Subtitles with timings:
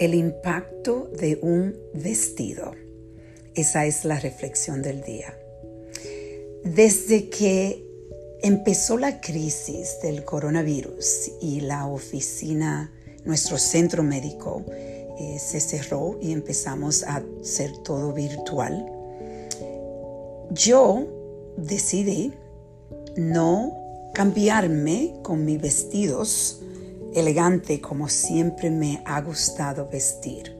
[0.00, 2.72] El impacto de un vestido.
[3.54, 5.38] Esa es la reflexión del día.
[6.64, 7.86] Desde que
[8.40, 12.90] empezó la crisis del coronavirus y la oficina,
[13.26, 18.90] nuestro centro médico, eh, se cerró y empezamos a hacer todo virtual,
[20.50, 21.06] yo
[21.58, 22.32] decidí
[23.18, 23.76] no
[24.14, 26.62] cambiarme con mis vestidos
[27.14, 30.56] elegante como siempre me ha gustado vestir.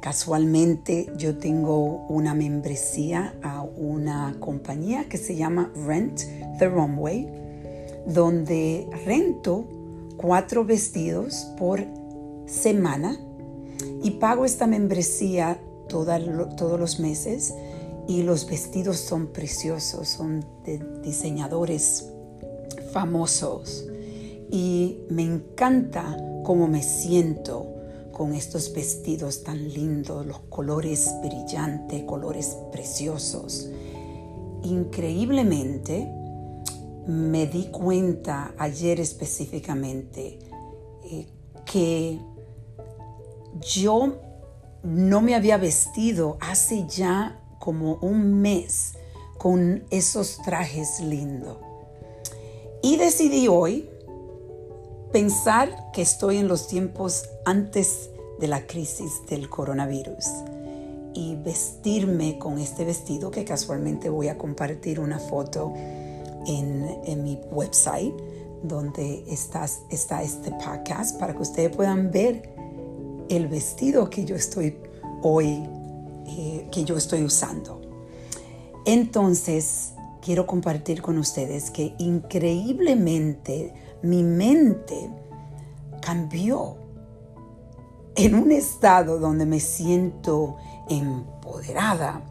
[0.00, 6.22] Casualmente yo tengo una membresía a una compañía que se llama Rent
[6.58, 7.28] the Runway,
[8.06, 9.66] donde rento
[10.16, 11.84] cuatro vestidos por
[12.46, 13.18] semana
[14.02, 17.54] y pago esta membresía todos los meses
[18.08, 22.10] y los vestidos son preciosos, son de diseñadores
[22.92, 23.86] famosos
[24.50, 27.66] y me encanta cómo me siento
[28.12, 33.70] con estos vestidos tan lindos, los colores brillantes, colores preciosos.
[34.62, 36.10] Increíblemente,
[37.06, 40.38] me di cuenta ayer específicamente
[41.04, 41.26] eh,
[41.64, 42.20] que
[43.60, 44.18] yo
[44.82, 48.94] no me había vestido hace ya como un mes
[49.38, 51.58] con esos trajes lindos.
[52.82, 53.89] Y decidí hoy
[55.12, 60.26] pensar que estoy en los tiempos antes de la crisis del coronavirus
[61.14, 65.74] y vestirme con este vestido que casualmente voy a compartir una foto
[66.46, 68.14] en, mi website
[68.62, 72.54] donde está, está este podcast para que ustedes puedan ver
[73.28, 74.76] el vestido que yo estoy
[75.22, 75.62] hoy,
[76.26, 77.80] eh, que yo estoy usando.
[78.86, 79.92] Entonces,
[80.22, 85.10] quiero compartir con ustedes que increíblemente mi mente
[86.00, 86.76] cambió
[88.16, 90.56] en un estado donde me siento
[90.88, 92.22] empoderada,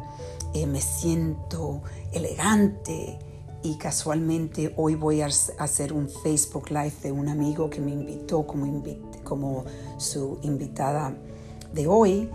[0.54, 1.82] eh, me siento
[2.12, 3.18] elegante
[3.62, 8.46] y casualmente hoy voy a hacer un Facebook Live de un amigo que me invitó
[8.46, 9.66] como,
[9.98, 11.16] su invitada
[11.74, 12.30] de hoy,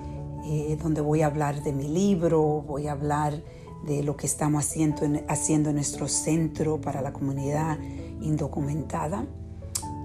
[0.46, 3.42] eh, donde voy a hablar de mi libro, voy a hablar
[3.86, 7.78] de lo que estamos haciendo en, haciendo en nuestro centro para la comunidad
[8.20, 9.26] indocumentada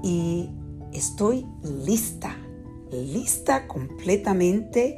[0.04, 0.50] y
[0.94, 2.38] estoy lista,
[2.92, 4.98] lista completamente.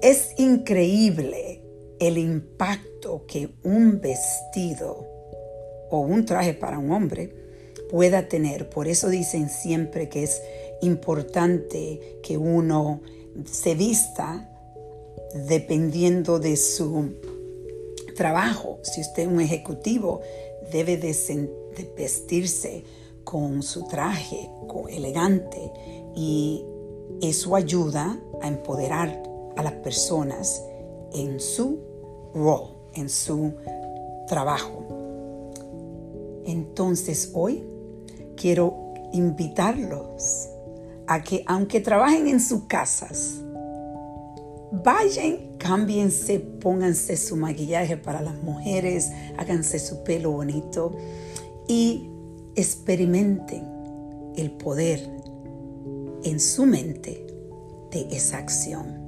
[0.00, 1.62] Es increíble
[2.00, 5.06] el impacto que un vestido
[5.90, 7.34] o un traje para un hombre
[7.90, 8.68] pueda tener.
[8.70, 10.42] Por eso dicen siempre que es
[10.80, 13.02] importante que uno
[13.44, 14.48] se vista
[15.34, 17.14] dependiendo de su
[18.14, 18.78] trabajo.
[18.82, 20.20] Si usted es un ejecutivo,
[20.70, 21.14] debe de,
[21.96, 22.84] vestirse
[23.24, 24.50] con su traje
[24.90, 25.72] elegante
[26.14, 26.64] y
[27.20, 29.22] eso ayuda a empoderar
[29.56, 30.62] a las personas
[31.12, 31.78] en su
[32.34, 33.54] rol, en su
[34.26, 34.86] trabajo.
[36.44, 37.64] Entonces hoy
[38.36, 40.48] quiero invitarlos
[41.06, 43.42] a que aunque trabajen en sus casas,
[44.72, 50.96] vayan, cámbiense, pónganse su maquillaje para las mujeres, háganse su pelo bonito
[51.68, 52.10] y
[52.56, 53.64] experimenten
[54.36, 55.00] el poder
[56.24, 57.26] en su mente
[57.90, 59.01] de esa acción.